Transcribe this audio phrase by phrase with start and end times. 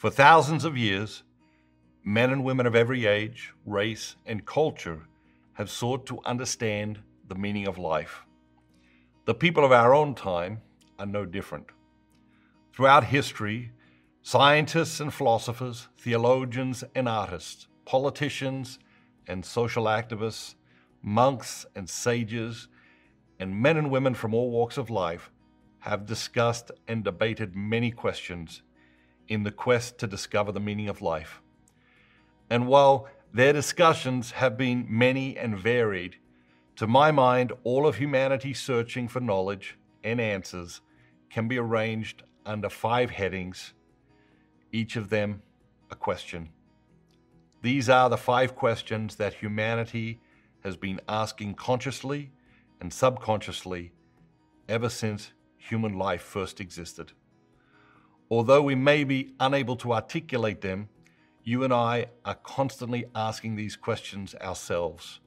[0.00, 1.24] For thousands of years,
[2.02, 5.02] men and women of every age, race, and culture
[5.52, 8.22] have sought to understand the meaning of life.
[9.26, 10.62] The people of our own time
[10.98, 11.66] are no different.
[12.72, 13.72] Throughout history,
[14.22, 18.78] scientists and philosophers, theologians and artists, politicians
[19.26, 20.54] and social activists,
[21.02, 22.68] monks and sages,
[23.38, 25.30] and men and women from all walks of life
[25.80, 28.62] have discussed and debated many questions
[29.30, 31.40] in the quest to discover the meaning of life.
[32.50, 36.16] And while their discussions have been many and varied,
[36.76, 40.80] to my mind, all of humanity searching for knowledge and answers
[41.30, 43.72] can be arranged under five headings,
[44.72, 45.42] each of them
[45.90, 46.48] a question.
[47.62, 50.20] These are the five questions that humanity
[50.64, 52.32] has been asking consciously
[52.80, 53.92] and subconsciously
[54.68, 57.12] ever since human life first existed.
[58.30, 60.88] Although we may be unable to articulate them,
[61.42, 65.18] you and I are constantly asking these questions ourselves.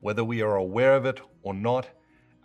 [0.00, 1.88] Whether we are aware of it or not,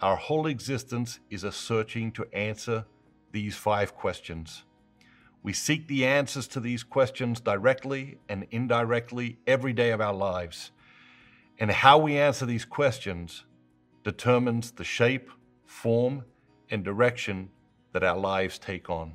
[0.01, 2.85] our whole existence is a searching to answer
[3.31, 4.63] these five questions.
[5.43, 10.71] We seek the answers to these questions directly and indirectly every day of our lives.
[11.59, 13.45] And how we answer these questions
[14.03, 15.29] determines the shape,
[15.65, 16.23] form,
[16.71, 17.49] and direction
[17.91, 19.13] that our lives take on.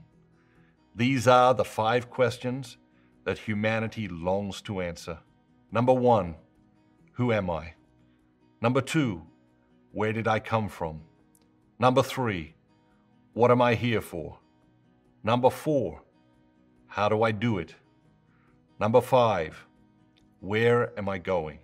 [0.94, 2.76] These are the five questions
[3.24, 5.18] that humanity longs to answer.
[5.70, 6.34] Number one,
[7.12, 7.74] who am I?
[8.60, 9.22] Number two,
[9.92, 11.00] where did I come from?
[11.78, 12.54] Number three,
[13.32, 14.38] what am I here for?
[15.24, 16.02] Number four,
[16.86, 17.74] how do I do it?
[18.78, 19.66] Number five,
[20.40, 21.58] where am I going?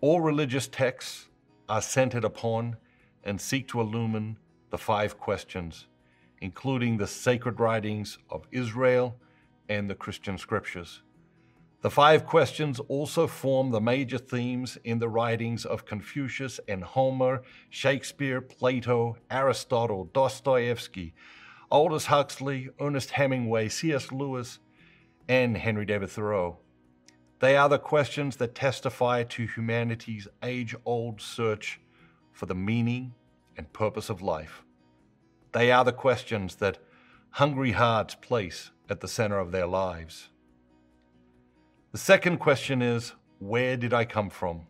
[0.00, 1.28] All religious texts
[1.68, 2.76] are centered upon
[3.24, 4.36] and seek to illumine
[4.70, 5.86] the five questions,
[6.40, 9.16] including the sacred writings of Israel
[9.68, 11.02] and the Christian scriptures.
[11.82, 17.42] The five questions also form the major themes in the writings of Confucius and Homer,
[17.70, 21.14] Shakespeare, Plato, Aristotle, Dostoevsky,
[21.70, 24.12] Aldous Huxley, Ernest Hemingway, C.S.
[24.12, 24.58] Lewis,
[25.26, 26.58] and Henry David Thoreau.
[27.38, 31.80] They are the questions that testify to humanity's age old search
[32.32, 33.14] for the meaning
[33.56, 34.64] and purpose of life.
[35.52, 36.78] They are the questions that
[37.30, 40.28] hungry hearts place at the center of their lives.
[41.92, 44.62] The second question is Where did I come from?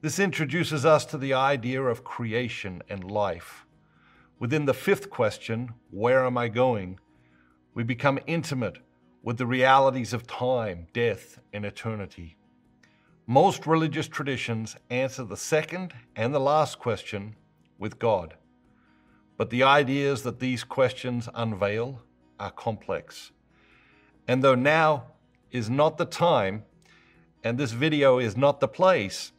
[0.00, 3.66] This introduces us to the idea of creation and life.
[4.38, 6.98] Within the fifth question, Where am I going?
[7.74, 8.78] we become intimate
[9.22, 12.36] with the realities of time, death, and eternity.
[13.26, 17.34] Most religious traditions answer the second and the last question
[17.78, 18.34] with God.
[19.36, 22.02] But the ideas that these questions unveil
[22.38, 23.32] are complex.
[24.28, 25.04] And though now
[25.50, 26.64] is not the time,
[27.42, 29.32] and this video is not the place,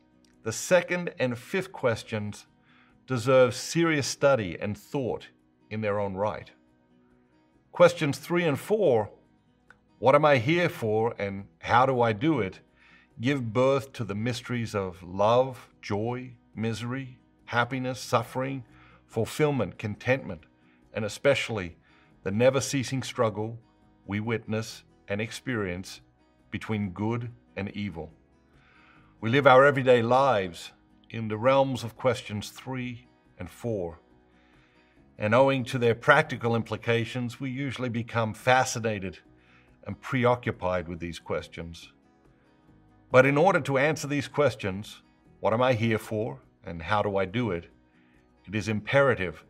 [0.43, 2.45] the second and fifth questions
[3.07, 5.27] deserve serious study and thought
[5.69, 6.51] in their own right.
[7.71, 9.09] Questions three and four
[9.97, 12.59] what am I here for and how do I do it?
[13.19, 18.65] Give birth to the mysteries of love, joy, misery, happiness, suffering,
[19.07, 20.41] fulfillment, contentment,
[20.93, 21.77] and especially
[22.23, 23.59] the never ceasing struggle
[24.05, 26.01] we witness and experience
[26.51, 28.11] between good and evil.
[29.21, 30.71] We live our everyday lives
[31.09, 33.07] in the realms of questions three
[33.39, 33.99] and four.
[35.17, 39.19] And owing to their practical implications, we usually become fascinated
[39.85, 41.91] and preoccupied with these questions.
[43.11, 45.01] But in order to answer these questions,
[45.39, 47.69] what am I here for and how do I do it?
[48.47, 49.43] It is imperative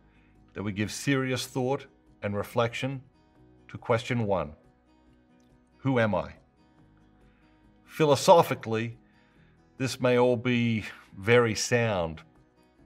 [0.53, 1.85] that we give serious thought
[2.21, 3.01] and reflection
[3.67, 4.53] to question one
[5.77, 6.33] Who am I?
[7.85, 8.97] Philosophically,
[9.77, 10.85] this may all be
[11.17, 12.21] very sound.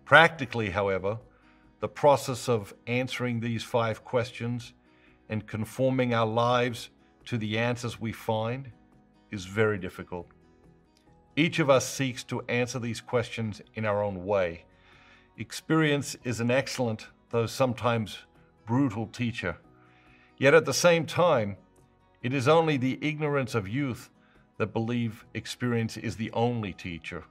[0.06, 1.20] Practically, however,
[1.80, 4.74] the process of answering these five questions
[5.30, 6.90] and conforming our lives
[7.26, 8.72] to the answers we find
[9.32, 10.28] is very difficult.
[11.36, 14.66] Each of us seeks to answer these questions in our own way.
[15.40, 18.20] Experience is an excellent, though sometimes
[18.66, 19.56] brutal teacher.
[20.38, 21.56] Yet at the same time,
[22.22, 24.10] it is only the ignorance of youth
[24.58, 27.24] that believe experience is the only teacher.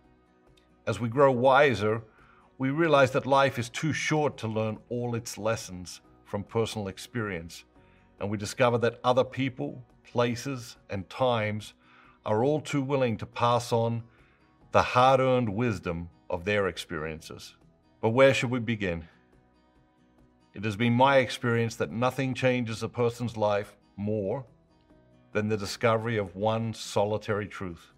[0.86, 2.00] As we grow wiser,
[2.56, 7.64] we realize that life is too short to learn all its lessons from personal experience
[8.20, 11.74] and we discover that other people, places, and times
[12.24, 14.02] are all too willing to pass on
[14.72, 17.54] the hard earned wisdom of their experiences.
[18.00, 19.08] But where should we begin?
[20.54, 24.44] It has been my experience that nothing changes a person's life more
[25.32, 27.92] than the discovery of one solitary truth.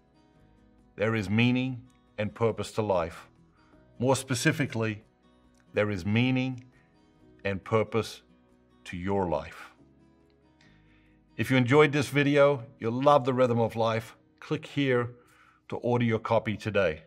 [0.95, 1.81] There is meaning
[2.17, 3.27] and purpose to life.
[3.99, 5.03] More specifically,
[5.73, 6.65] there is meaning
[7.45, 8.21] and purpose
[8.85, 9.71] to your life.
[11.37, 15.11] If you enjoyed this video, you'll love the rhythm of life, click here
[15.69, 17.03] to order your copy today.